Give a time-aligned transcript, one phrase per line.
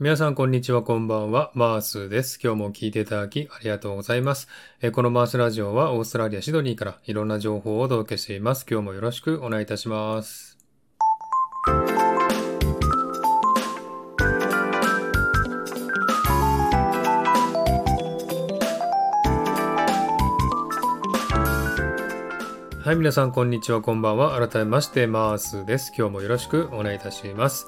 [0.00, 1.50] 皆さん、こんにちは、こんばんは。
[1.54, 2.38] マースです。
[2.40, 4.46] 今日も聞いていただきありがとうございます。
[4.92, 8.64] このマースラジオはオーストラリア・シドニーからいろんな情報をお届けしています。
[8.70, 10.56] 今日もよろしくお願いいたします。
[22.84, 24.48] はい、皆さん、こんにちは、こんばんは。
[24.48, 25.92] 改めまして、マースです。
[25.98, 27.66] 今日もよろしくお願いいたします。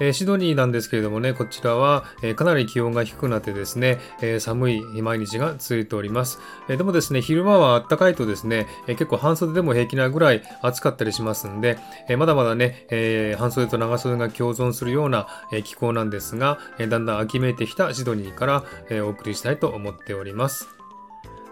[0.00, 6.38] えー、シドニーなんですけれどもね、こちらは、えー、かなり気温が低くなってですね、えー、寒い毎日が続いております。
[6.68, 11.78] えでもですね、昼間は暖かいとですね、え結構半袖でも平気なぐらい暑かったりしますんで、
[12.08, 20.75] えまだまだね、え半袖と長袖が共存するような、え気候なんですが、えだんだん秋めいてきたシドニーから、えお送りしたいと思っております。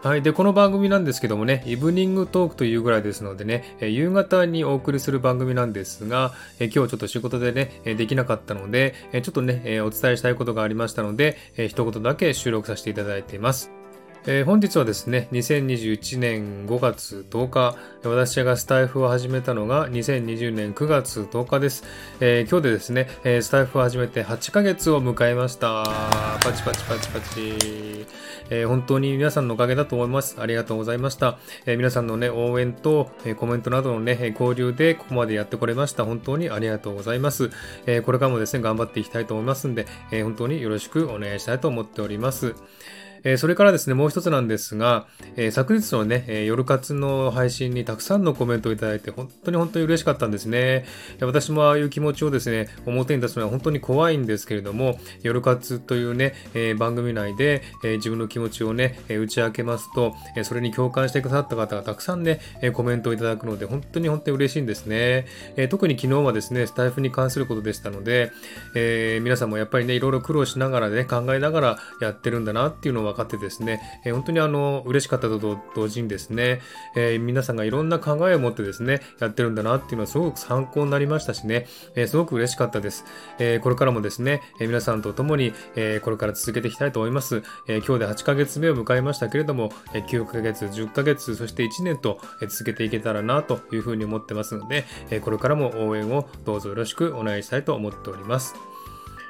[0.05, 0.23] はい。
[0.23, 13.84] で、この番組なんですけどもね、イブニングトークというぐらいですのでね、え夕方にお送りする番組なんですが、え今日ちょっと仕事でね、えできなかったので、えちょっとね、えお伝えしたいことがありましたので、え一言だけ収録させていただいています。
[14.27, 21.85] えー、本日はですね、2021年5月10日、私がスタイフを始めたのが2020年9月10日です。
[22.21, 25.85] えー、今日でですね、えー、スタイフを始めて8ヶ月を迎えました。
[26.43, 28.07] パチパチパチパチ。
[28.51, 30.37] え本当に皆さんのおかげだと思います。
[30.39, 31.39] ありがとうございました。
[31.67, 36.05] え皆さんのね、応援と、えコメントなどのね、交流でここまでやってこれました。
[36.07, 37.51] 本当にありがとうございます。
[37.87, 42.55] えこれからもですね、頑張っていきたいと思いますんで、え本当によろしくお願いしたいと思っております。
[43.25, 50.85] えそれからですね、もう一つなんですが、え昨日のね、え夜活の配信にたくさんのコメントをいただいて、本当に本当に嬉しかったんですね。
[51.21, 65.27] 私もああいう気持ちをですね、表に出すのは本当に怖いんですけれども、夜活というね、え番組内で、え自分の気持ちをね、え打ち明けますと、えそれに共感してくださった方がたくさんね、えコメントをいただくので、本当に本当に嬉しいんですね。
[65.57, 68.33] え特に昨日はですね、スタイフに関することでしたので、
[68.75, 76.61] えー、皆さんもやっぱりね、いろいろ苦労しながらね、考えながらやってるんだなっていうのを分かってですね、えー、本当にあの、嬉しかったと同時にですね、
[76.97, 83.05] えー、皆さんがいろんな考えを持ってですね、やってるんだなっていうのはすごく参考になりましたしね、えー、すごく嬉しかったです。
[83.39, 87.43] えー、これからもですね、えー、皆さんと共に、えー、これから続けていきたいと思います。
[87.69, 98.74] えー、今日で8ヶ月目を迎えましたけれども、えー、9ヶ月、10ヶ月、そして1年と、え、続けていけたらなというふうに思ってますので、えー、これからも応援をどうぞよろしくお願いしたいと思っております。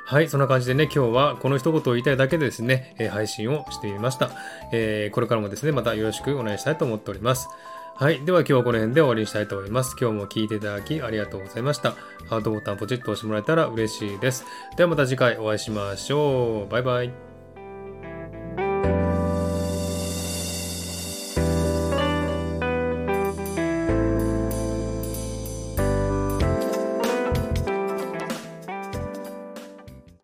[0.07, 4.31] はい、そんな感じでね、今日はこの一言を言いたいだけでですね、え、配信をしてみました、
[4.71, 7.49] えー、これからもですね、またよろしくお願いしたいと思っております。
[7.97, 8.25] はい。
[8.25, 9.97] では今日はこの辺で終わりにしたいと思います。
[10.01, 11.93] 今日も聴いていただきありがとうございました。
[12.29, 14.45] ハートボタンポチッと押してもらえたら嬉しいです。
[14.77, 16.73] ではまた次回お会いしましょう。
[16.73, 17.34] バイバイ。